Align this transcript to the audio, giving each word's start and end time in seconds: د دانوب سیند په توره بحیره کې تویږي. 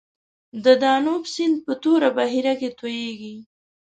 د 0.63 0.65
دانوب 0.83 1.23
سیند 1.33 1.55
په 1.65 1.73
توره 1.83 2.09
بحیره 2.17 2.53
کې 2.59 2.69
تویږي. 2.79 3.35